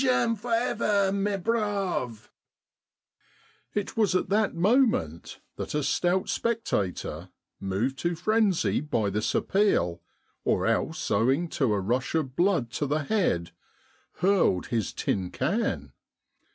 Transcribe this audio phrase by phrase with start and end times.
[0.01, 2.31] "Belgium for ever, mes braves I"
[3.79, 9.35] It was at that moment that a stout spec tator, moved to frenzy by this
[9.35, 10.01] appeal,
[10.43, 13.51] or else owing to a rush of blood to the head,
[14.13, 15.93] hurled his tin can.